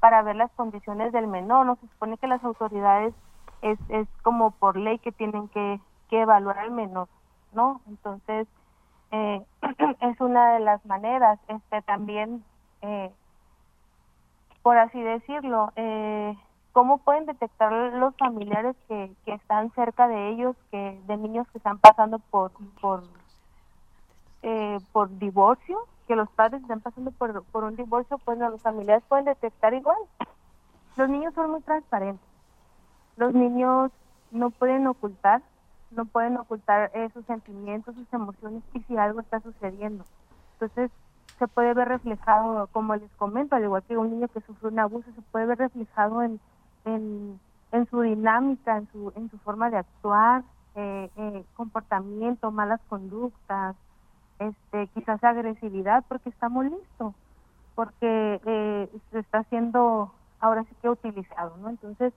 [0.00, 1.66] para ver las condiciones del menor.
[1.66, 3.14] No se supone que las autoridades
[3.60, 5.78] es es como por ley que tienen que
[6.10, 7.08] que evaluar al menor,
[7.52, 7.80] ¿no?
[7.88, 8.46] Entonces
[9.12, 9.42] eh,
[10.00, 11.38] es una de las maneras.
[11.48, 12.44] Este también
[12.82, 13.10] eh,
[14.62, 16.36] por así decirlo, eh,
[16.72, 21.58] cómo pueden detectar los familiares que, que están cerca de ellos, que de niños que
[21.58, 23.04] están pasando por por
[24.42, 28.62] eh, por divorcio, que los padres están pasando por, por un divorcio, pues no, los
[28.62, 29.98] familiares pueden detectar igual.
[30.96, 32.26] Los niños son muy transparentes.
[33.16, 33.90] Los niños
[34.30, 35.42] no pueden ocultar,
[35.90, 40.04] no pueden ocultar eh, sus sentimientos, sus emociones y si algo está sucediendo.
[40.54, 40.90] Entonces,
[41.38, 44.78] se puede ver reflejado, como les comento, al igual que un niño que sufre un
[44.78, 46.38] abuso, se puede ver reflejado en,
[46.84, 47.40] en,
[47.88, 53.74] su dinámica, en su, en su forma de actuar, eh, eh, comportamiento, malas conductas,
[54.38, 57.14] este, quizás agresividad porque está molesto,
[57.74, 61.70] porque eh, se está haciendo ahora sí que utilizado, ¿no?
[61.70, 62.12] Entonces,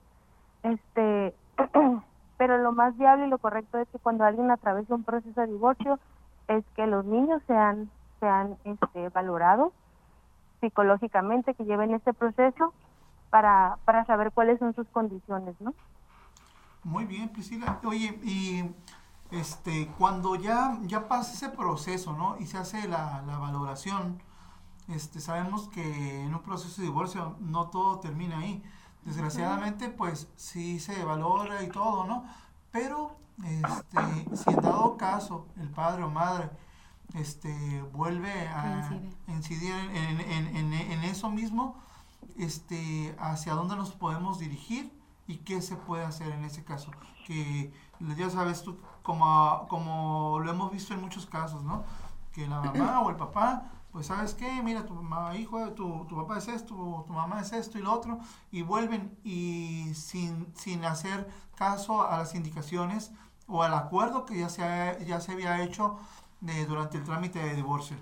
[0.62, 1.34] este,
[2.36, 5.46] pero lo más viable y lo correcto es que cuando alguien atraviesa un proceso de
[5.46, 5.98] divorcio
[6.48, 9.72] es que los niños sean sean este, valorados
[10.60, 12.72] psicológicamente, que lleven este proceso
[13.30, 15.74] para, para saber cuáles son sus condiciones, ¿no?
[16.84, 17.80] Muy bien, Priscila.
[17.84, 18.64] Oye, y
[19.30, 22.36] este, cuando ya, ya pasa ese proceso, ¿no?
[22.38, 24.22] Y se hace la, la valoración,
[24.88, 28.62] este, sabemos que en un proceso de divorcio no todo termina ahí.
[29.04, 32.24] Desgraciadamente, pues sí se valora y todo, ¿no?
[32.70, 36.50] Pero, este, si en dado caso el padre o madre
[37.14, 38.90] este, vuelve a
[39.28, 41.76] incidir en, en, en, en, eso mismo,
[42.36, 44.92] este, hacia dónde nos podemos dirigir
[45.26, 46.90] y qué se puede hacer en ese caso.
[47.26, 47.72] Que
[48.16, 51.84] ya sabes tú, como, como lo hemos visto en muchos casos, ¿no?
[52.32, 56.16] Que la mamá o el papá, pues sabes qué, mira, tu mamá, hijo, tu, tu
[56.16, 58.18] papá es esto, tu mamá es esto y lo otro,
[58.50, 63.12] y vuelven y sin, sin hacer caso a las indicaciones
[63.46, 65.96] o al acuerdo que ya se, ya se había hecho
[66.40, 67.96] de, durante el trámite de divorcio.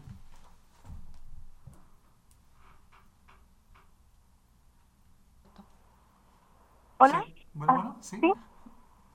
[6.97, 7.23] Hola.
[7.53, 8.19] Bueno, bueno, sí.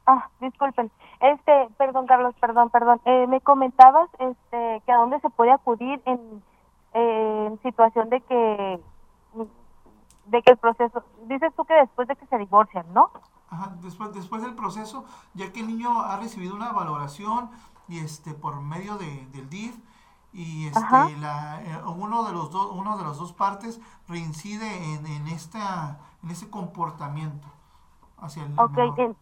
[0.05, 0.91] Ah, disculpen.
[1.21, 3.01] Este, perdón, Carlos, perdón, perdón.
[3.05, 6.43] Eh, me comentabas este, que a dónde se puede acudir en,
[6.97, 8.79] en situación de que
[10.25, 13.11] de que el proceso, dices tú que después de que se divorcian, ¿no?
[13.49, 17.49] Ajá, después, después del proceso, ya que el niño ha recibido una valoración
[17.87, 19.77] y este por medio de, del DIF
[20.33, 20.81] y este
[21.19, 23.79] la, eh, uno de los dos uno de las dos partes
[24.09, 27.47] reincide en, en esta en ese comportamiento
[28.19, 29.15] hacia el okay, en,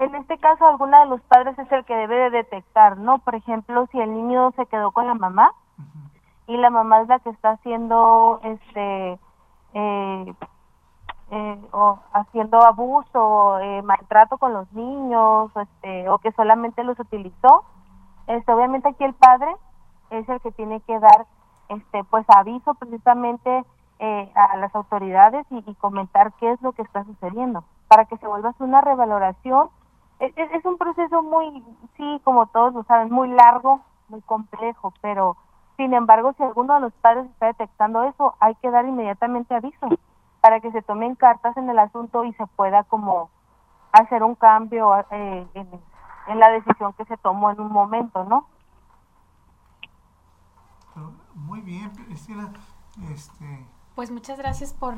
[0.00, 3.36] en, este caso alguna de los padres es el que debe de detectar no por
[3.36, 5.52] ejemplo si el niño se quedó con la mamá
[6.46, 9.18] y la mamá es la que está haciendo este
[9.74, 10.34] eh,
[11.30, 17.64] eh, o haciendo abuso, eh, maltrato con los niños, este, o que solamente los utilizó,
[18.26, 19.54] este, obviamente aquí el padre
[20.10, 21.26] es el que tiene que dar,
[21.68, 23.64] este, pues aviso precisamente
[23.98, 28.26] eh, a las autoridades y, comentar qué es lo que está sucediendo para que se
[28.26, 29.70] vuelva a hacer una revaloración.
[30.20, 31.62] Es, es, un proceso muy,
[31.96, 35.36] sí, como todos lo saben, muy largo, muy complejo, pero
[35.76, 39.88] sin embargo, si alguno de los padres está detectando eso, hay que dar inmediatamente aviso
[40.40, 43.30] para que se tomen cartas en el asunto y se pueda como
[43.92, 48.46] hacer un cambio eh, en, la decisión que se tomó en un momento, ¿no?
[51.34, 52.50] Muy bien, Priscila.
[53.12, 53.66] Este...
[53.94, 54.94] Pues muchas gracias por,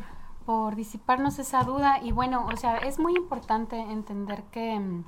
[0.47, 5.05] por disiparnos esa duda y bueno, o sea, es muy importante entender que mm,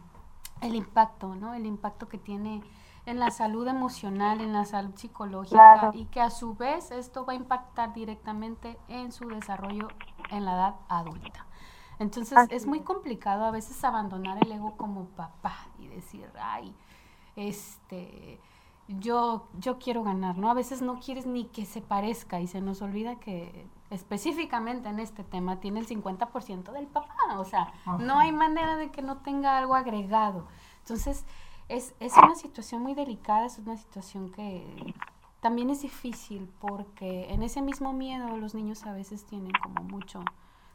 [0.63, 1.55] el impacto, ¿no?
[1.55, 2.63] El impacto que tiene
[3.07, 7.33] en la salud emocional, en la salud psicológica y que a su vez esto va
[7.33, 9.89] a impactar directamente en su desarrollo
[10.31, 11.47] en la edad adulta.
[11.99, 16.75] Entonces es muy complicado a veces abandonar el ego como papá y decir, ay,
[17.37, 18.41] este,
[18.89, 20.51] yo, yo quiero ganar, ¿no?
[20.51, 24.99] A veces no quieres ni que se parezca y se nos olvida que específicamente en
[24.99, 29.19] este tema tiene el 50% del papá, o sea, no hay manera de que no
[29.19, 30.47] tenga algo agregado.
[30.79, 31.27] Entonces,
[31.71, 34.95] es, es una situación muy delicada, es una situación que
[35.41, 40.21] también es difícil porque en ese mismo miedo los niños a veces tienen como mucho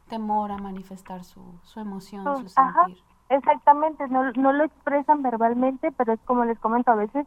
[0.08, 3.02] temor a manifestar su, su emoción, su sentir.
[3.28, 7.26] exactamente, no, no lo expresan verbalmente, pero es como les comento, a veces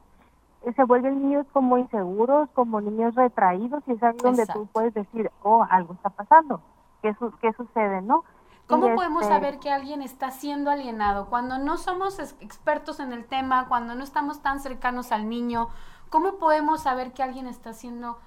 [0.64, 4.94] eh, se vuelven niños como inseguros, como niños retraídos y es ahí donde tú puedes
[4.96, 6.62] decir, oh, algo está pasando,
[7.02, 8.24] ¿qué, su qué sucede, no?
[8.70, 11.26] ¿Cómo podemos este saber que alguien está siendo alienado?
[11.26, 15.70] Cuando no somos expertos en el tema, cuando no estamos tan cercanos al niño,
[16.12, 18.20] ¿cómo podemos saber que alguien está siendo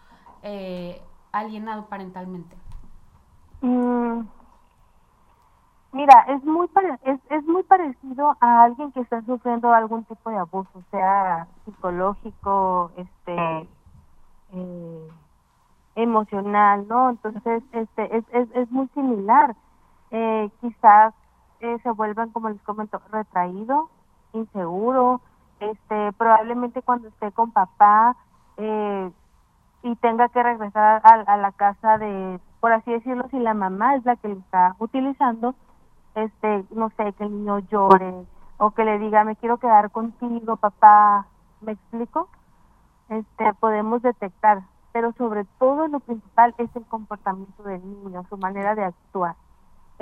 [0.43, 1.01] eh,
[1.31, 2.57] alienado parentalmente?
[3.61, 4.23] Mm,
[5.93, 6.69] mira, es muy,
[7.05, 12.91] es, es muy parecido a alguien que está sufriendo algún tipo de abuso, sea psicológico,
[12.97, 13.69] este,
[14.55, 15.09] eh,
[15.95, 17.11] emocional, ¿no?
[17.11, 19.55] Entonces, este, es, es, es muy similar
[20.13, 21.15] eh, quizás
[21.61, 23.89] eh, se vuelvan, como les comento, retraído,
[24.35, 25.21] inseguro,
[25.59, 28.17] este, probablemente cuando esté con papá
[28.59, 29.11] eh,
[29.83, 34.05] y tenga que regresar a, la casa de, por así decirlo, si la mamá es
[34.05, 35.55] la que lo está utilizando,
[36.15, 38.27] este, no sé, que el niño llore
[38.59, 41.27] o que le diga, me quiero quedar contigo, papá,
[41.63, 42.29] ¿me explico?
[43.09, 48.75] Este, podemos detectar, pero sobre todo lo principal es el comportamiento del niño, su manera
[48.75, 49.37] de actuar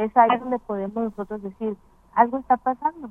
[0.05, 1.76] es ahí donde podemos nosotros decir,
[2.14, 3.11] algo está pasando.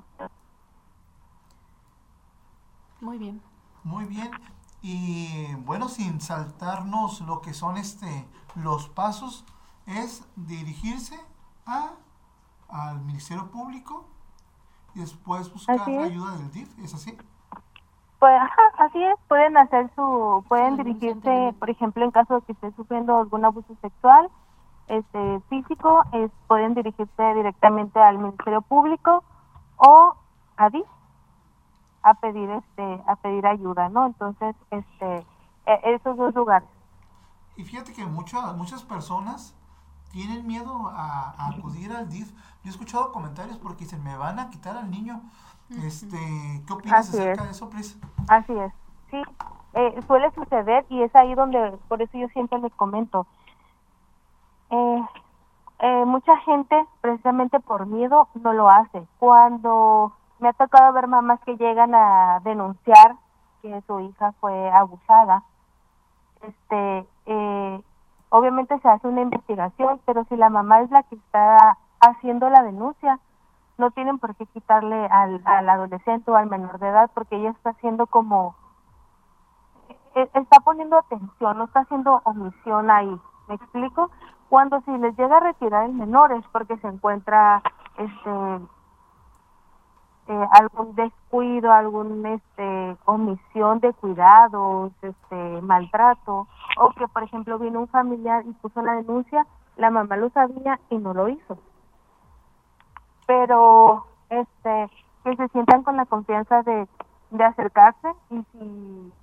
[3.02, 3.42] Muy bien.
[3.84, 4.32] Muy bien.
[4.82, 8.26] Y bueno, sin saltarnos lo que son este
[8.56, 9.46] los pasos,
[9.86, 11.20] es dirigirse
[11.66, 11.92] a,
[12.70, 14.06] al Ministerio Público
[14.96, 16.04] y después buscar es.
[16.04, 17.18] ayuda del DIF, ¿es así?
[18.20, 22.42] Pues ajá, así es, pueden hacer su, pueden Sí, dirigirse, por ejemplo, en caso de
[22.42, 24.30] que esté sufriendo algún abuso sexual,
[24.90, 29.24] este físico, es, pueden dirigirse directamente al Ministerio Público
[29.78, 30.16] o
[30.58, 30.86] a DIF
[32.02, 34.06] a pedir este a pedir ayuda, ¿no?
[34.08, 35.26] Entonces, este
[35.66, 36.68] e- esos dos lugares.
[37.56, 39.56] Y fíjate que muchas muchas personas
[40.12, 42.32] tienen miedo a, a acudir al DIF.
[42.64, 45.22] Yo he escuchado comentarios porque dicen, me van a quitar al niño.
[45.70, 46.18] este
[46.66, 47.48] ¿Qué opinas Así acerca es.
[47.48, 48.00] de eso, Pris?
[48.28, 48.74] Así es,
[49.12, 49.22] sí,
[49.74, 53.28] eh, suele suceder y es ahí donde, por eso yo siempre les comento.
[54.70, 55.04] Eh,
[55.80, 59.08] eh, mucha gente, precisamente por miedo, no lo hace.
[59.18, 63.16] Cuando me ha tocado ver mamás que llegan a denunciar
[63.62, 65.44] que su hija fue abusada,
[66.42, 67.82] este, eh,
[68.30, 72.64] obviamente se hace una investigación, pero si la mamá es la que está haciendo la
[72.64, 73.20] denuncia,
[73.78, 77.72] no tienen por qué quitarle al, adolescente o al menor de edad porque ella está
[77.72, 78.56] haciendo como
[80.16, 83.20] e- está poniendo atención, no está haciendo omisión ahí.
[83.48, 84.12] ¿Me explico?
[84.50, 87.62] Cuando si les llega a retirar el menor es porque se encuentra
[87.98, 88.32] este
[90.28, 96.48] eh, algún descuido, algún este omisión de cuidados, este maltrato
[96.78, 99.46] o que por ejemplo vino un familiar y puso la denuncia,
[99.78, 101.58] la mamá lo sabía y no lo hizo.
[103.28, 104.90] Pero este
[105.24, 106.88] que se sientan con la confianza de,
[107.32, 109.14] de acercarse y si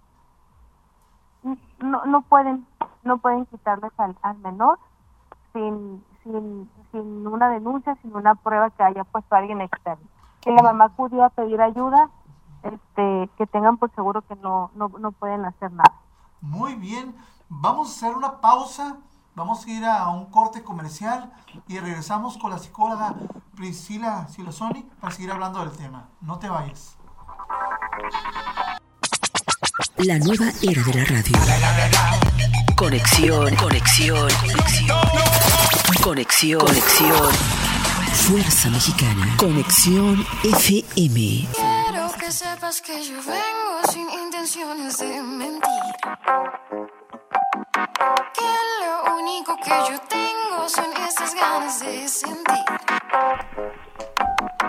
[1.80, 2.66] no no pueden
[3.02, 4.78] no pueden quitarles al, al menor
[5.57, 10.04] sin, sin sin una denuncia sin una prueba que haya puesto alguien externo
[10.40, 12.11] que la mamá acudió a pedir ayuda
[12.62, 15.94] este que tengan por seguro que no no, no pueden hacer nada
[16.40, 17.14] Muy bien,
[17.48, 18.96] vamos a hacer una pausa,
[19.34, 21.32] vamos a ir a un corte comercial
[21.66, 23.14] y regresamos con la psicóloga
[23.57, 26.09] Priscila Silosoni para seguir hablando del tema.
[26.20, 26.96] No te vayas.
[29.96, 31.32] La nueva era de la radio.
[32.76, 35.25] Conexión, conexión, conexión.
[36.07, 37.32] Conexión, conexión.
[38.28, 39.36] Fuerza Mexicana.
[39.40, 41.48] Conexión FM.
[41.52, 45.92] Quiero que sepas que yo vengo sin intenciones de mentir.
[48.38, 48.54] Que
[48.84, 52.64] lo único que yo tengo son estas ganas de sentir.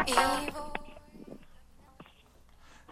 [0.07, 0.53] Y voy-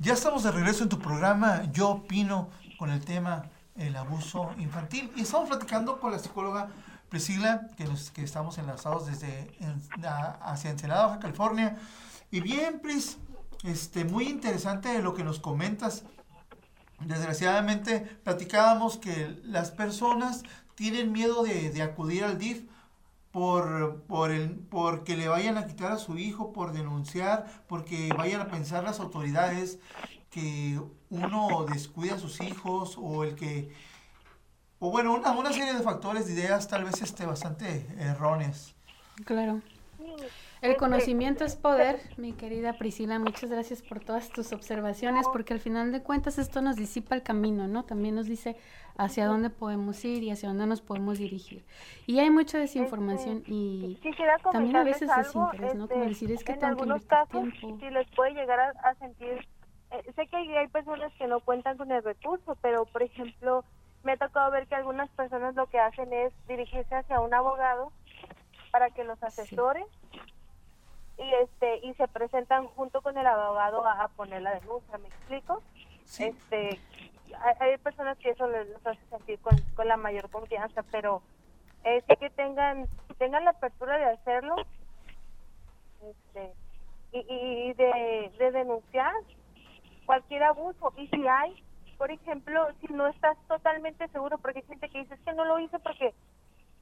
[0.02, 5.12] Ya estamos de regreso en tu programa Yo Opino con el tema el abuso infantil
[5.16, 6.68] y estamos platicando con la psicóloga
[7.16, 9.50] Priscila que, nos, que estamos enlazados desde
[10.42, 11.78] hacia Ensenada, Baja California.
[12.30, 13.20] Y bien, Pris,
[13.64, 16.04] este, muy interesante lo que nos comentas.
[17.00, 20.44] Desgraciadamente platicábamos que las personas
[20.76, 22.66] tienen miedo de, de acudir al DIF
[23.32, 28.42] por, por el, porque le vayan a quitar a su hijo, por denunciar, porque vayan
[28.42, 29.80] a pensar las autoridades
[30.32, 33.72] que uno descuida a sus hijos o el que,
[34.86, 38.76] o bueno, una, una serie de factores, de ideas tal vez este, bastante erróneas.
[39.26, 39.62] Claro.
[40.62, 43.18] El conocimiento es poder, mi querida Priscila.
[43.18, 47.24] Muchas gracias por todas tus observaciones, porque al final de cuentas esto nos disipa el
[47.24, 47.84] camino, ¿no?
[47.84, 48.58] También nos dice
[48.98, 51.66] hacia dónde podemos ir y hacia dónde nos podemos dirigir.
[52.06, 54.00] Y hay mucha desinformación y
[54.52, 55.84] también a veces algo, desinterés, ¿no?
[55.86, 57.80] este, Como decir, es que en tengo que algunos invertir casos, tiempo.
[57.80, 59.48] si les puede llegar a, a sentir,
[59.92, 63.66] eh, sé que hay personas que no cuentan con el recurso, pero por ejemplo,
[64.06, 67.92] me ha tocado ver que algunas personas lo que hacen es dirigirse hacia un abogado
[68.72, 69.84] para que los asesore
[71.18, 75.08] y este y se presentan junto con el abogado a, a poner la denuncia, ¿me
[75.08, 75.64] explico?
[76.06, 76.26] Sí.
[76.26, 76.80] Este,
[77.42, 81.22] hay, hay personas que eso les, les hace sentir con, con la mayor confianza, pero
[81.84, 82.88] es que tengan
[83.18, 84.56] tengan la apertura de hacerlo
[86.04, 86.54] este,
[87.12, 89.14] y, y de, de denunciar
[90.06, 90.94] cualquier abuso.
[90.98, 91.64] Y si hay,
[91.98, 95.46] por ejemplo, si no estás totalmente seguro, porque hay gente que dice, es que no
[95.46, 96.14] lo hice porque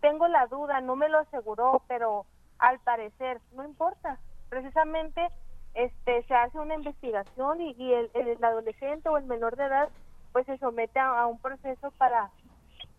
[0.01, 2.25] tengo la duda, no me lo aseguró, pero
[2.59, 4.19] al parecer, no importa.
[4.49, 5.29] Precisamente
[5.73, 9.89] este se hace una investigación y, y el, el adolescente o el menor de edad
[10.31, 12.29] pues se somete a, a un proceso para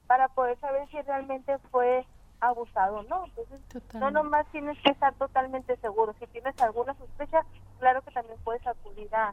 [0.07, 2.05] para poder saber si realmente fue
[2.41, 3.25] abusado o no.
[3.25, 3.61] Entonces,
[3.95, 6.15] no nomás tienes que estar totalmente seguro.
[6.19, 7.41] Si tienes alguna sospecha,
[7.79, 9.33] claro que también puedes acudir a,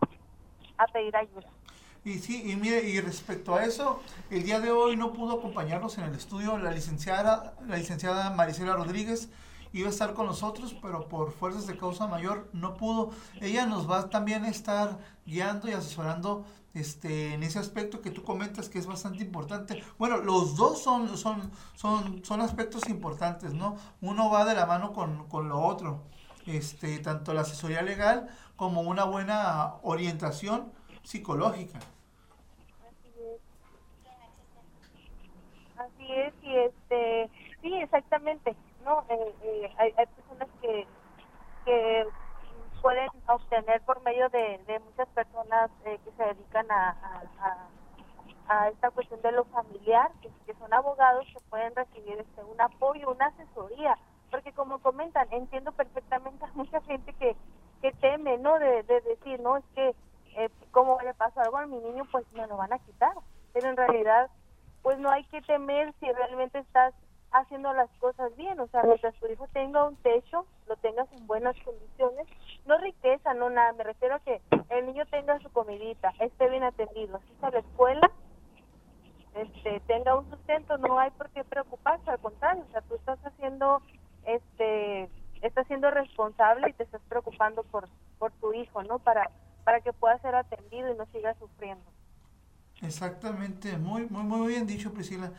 [0.78, 1.50] a pedir ayuda.
[2.04, 6.00] Y sí, y mire, y respecto a eso, el día de hoy no pudo acompañarnos
[6.00, 9.30] en el estudio la licenciada, la licenciada Marisela Rodríguez,
[9.72, 13.12] iba a estar con nosotros, pero por fuerzas de causa mayor no pudo.
[13.40, 14.98] Ella nos va también a estar
[15.28, 16.44] guiando y asesorando
[16.74, 19.84] este, en ese aspecto que tú comentas que es bastante importante.
[20.00, 23.76] Bueno, los dos son, son, son, son aspectos importantes, ¿no?
[24.02, 26.02] Uno va de la mano con, con lo otro.
[26.48, 30.72] Este, tanto la asesoría legal como una buena orientación
[31.04, 31.80] psicológica.
[35.78, 37.30] Así es, y este,
[37.62, 39.04] sí, exactamente, ¿no?
[39.10, 40.88] Eh, eh, hay, hay personas que,
[41.66, 42.08] que
[42.82, 47.68] pueden obtener por medio de, de muchas personas eh, que se dedican a, a,
[48.48, 53.10] a- esta cuestión de lo familiar, que, son abogados que pueden recibir este un apoyo,
[53.12, 53.98] una asesoría,
[54.30, 57.36] porque como comentan, entiendo perfectamente a mucha gente que,
[57.82, 58.60] que teme, ¿no?
[58.60, 59.96] De decir, no, es que
[60.36, 63.14] eh, como le pasó algo a mi niño, pues me lo van a quitar,
[63.54, 64.30] pero en realidad,
[64.82, 66.94] pues no hay que temer si realmente estás
[67.32, 71.26] haciendo las cosas bien, o sea, mientras tu hijo tenga un techo, lo tengas en
[71.28, 72.28] buenas condiciones,
[72.66, 76.64] no riqueza, no nada, me refiero a que el niño tenga su comidita, esté bien
[76.64, 78.12] atendido, asista a la escuela,
[79.34, 83.20] este, tenga un sustento, no hay por qué preocuparse, al contrario, o sea, tú estás
[83.26, 83.82] haciendo,
[84.26, 85.10] este,
[85.42, 87.88] estás siendo responsable y te estás preocupando por,
[88.20, 89.00] por tu hijo, ¿no?
[89.00, 89.30] Para,
[89.64, 91.84] para que pueda ser atendido y no siga sufriendo.
[92.82, 95.32] Exactamente, muy, muy, muy bien dicho, Priscila.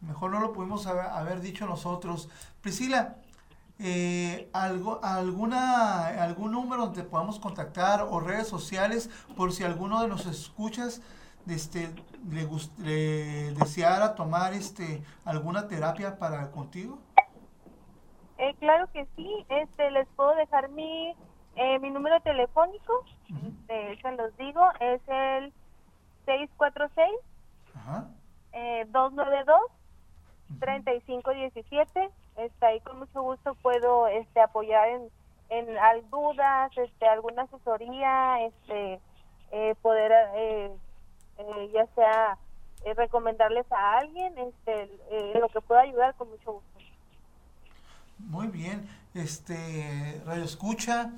[0.00, 2.28] Mejor no lo pudimos haber, haber dicho nosotros.
[2.60, 3.16] Priscila,
[3.78, 10.08] eh, algo, alguna, ¿algún número donde podamos contactar o redes sociales por si alguno de
[10.08, 11.02] los escuchas
[11.46, 11.90] este,
[12.30, 16.98] le, gust- le deseara tomar este, alguna terapia para contigo?
[18.38, 21.14] Eh, claro que sí, este, les puedo dejar mi,
[21.56, 25.52] eh, mi número telefónico, este, se los digo, es el
[26.26, 27.08] 646
[27.74, 28.08] Ajá.
[28.52, 29.60] eh, 292
[30.60, 35.08] 3517 está ahí con mucho gusto puedo este apoyar en
[35.48, 39.00] en al- dudas este alguna asesoría este
[39.52, 40.70] eh, poder eh,
[41.38, 42.38] eh, ya sea
[42.96, 44.90] recomendarles a alguien este
[45.38, 46.78] lo que pueda ayudar con mucho gusto.
[48.18, 51.10] Muy bien, este radio escucha,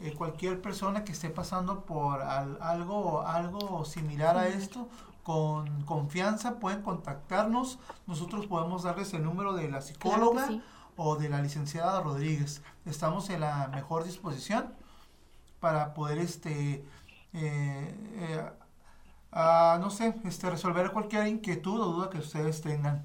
[0.00, 4.88] eh, cualquier persona que esté pasando por al- algo algo similar a esto,
[5.22, 7.78] con confianza pueden contactarnos.
[8.06, 10.62] Nosotros podemos darles el número de la psicóloga sí.
[10.96, 12.62] o de la licenciada Rodríguez.
[12.84, 14.72] Estamos en la mejor disposición
[15.60, 16.84] para poder este
[17.32, 18.50] eh, eh,
[19.80, 23.02] no sé, este resolver cualquier inquietud o duda que ustedes tengan.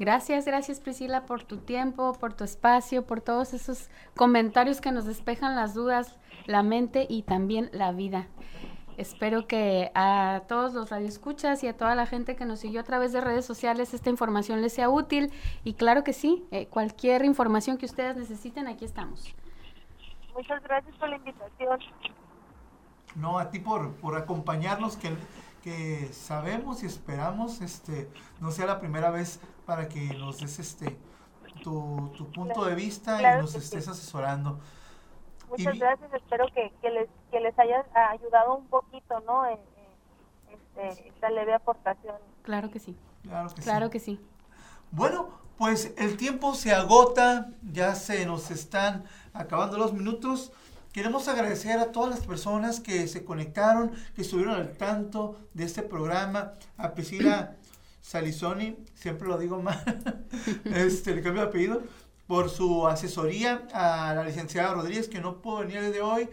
[0.00, 5.04] Gracias, gracias Priscila por tu tiempo, por tu espacio, por todos esos comentarios que nos
[5.06, 6.16] despejan las dudas,
[6.46, 8.26] la mente y también la vida.
[8.96, 12.82] Espero que a todos los radioescuchas y a toda la gente que nos siguió a
[12.82, 15.32] través de redes sociales esta información les sea útil
[15.62, 19.32] y claro que sí, eh, cualquier información que ustedes necesiten, aquí estamos.
[20.34, 21.78] muchas gracias por la invitación
[23.14, 25.12] No, a ti por, por acompañarnos, que,
[25.68, 28.08] que sabemos y esperamos este
[28.40, 30.96] no sea la primera vez para que nos des este
[31.62, 33.90] tu, tu punto de vista Claro y nos estés sí.
[33.90, 34.58] asesorando.
[35.50, 39.46] Muchas gracias, espero que, que les que les haya ayudado un poquito, ¿no?
[39.46, 39.58] En,
[40.48, 42.16] en, este, esta leve aportación.
[42.42, 43.92] Claro que sí, Claro que claro sí.
[43.92, 44.20] que sí.
[44.90, 49.04] Bueno, pues el tiempo se agota, ya se nos están
[49.34, 50.52] acabando los minutos.
[50.92, 55.82] Queremos agradecer a todas las personas que se conectaron, que estuvieron al tanto de este
[55.82, 56.54] programa.
[56.76, 57.56] A Priscila
[58.00, 60.24] Salizoni, siempre lo digo mal,
[60.64, 61.82] este, le cambio de apellido,
[62.26, 63.68] por su asesoría.
[63.74, 66.28] A la licenciada Rodríguez, que no pudo venir el de hoy.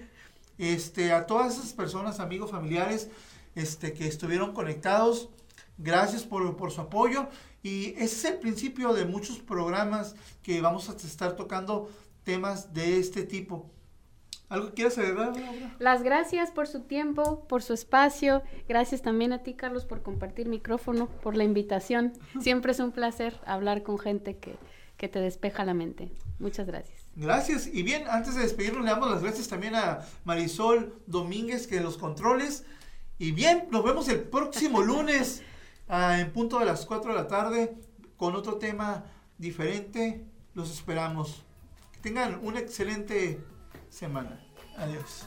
[0.57, 3.09] Este, a todas esas personas, amigos, familiares,
[3.55, 5.29] este, que estuvieron conectados.
[5.77, 7.27] Gracias por, por su apoyo.
[7.61, 11.89] Y ese es el principio de muchos programas que vamos a estar tocando
[12.23, 13.74] temas de este tipo.
[14.55, 15.75] ¿Algo que quieras agregar, Laura?
[15.79, 18.41] Las gracias por su tiempo, por su espacio.
[18.69, 22.13] Gracias también a ti, Carlos, por compartir micrófono, por la invitación.
[22.39, 24.55] Siempre es un placer hablar con gente que,
[24.95, 26.09] que te despeja la mente.
[26.39, 27.05] Muchas gracias.
[27.17, 27.67] Gracias.
[27.67, 31.97] Y bien, antes de despedirnos, le damos las gracias también a Marisol Domínguez, que los
[31.97, 32.65] controles.
[33.17, 35.43] Y bien, nos vemos el próximo lunes
[35.89, 37.75] ah, en punto de las 4 de la tarde
[38.15, 39.03] con otro tema
[39.37, 40.25] diferente.
[40.53, 41.43] Los esperamos.
[41.91, 43.41] Que tengan una excelente
[43.89, 44.44] semana.
[44.77, 45.25] Adiós.